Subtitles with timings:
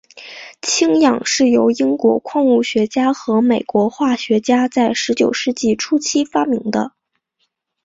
[0.63, 6.93] 氢氧是由英国矿物学家和美国化学家在十九世纪初期发明的。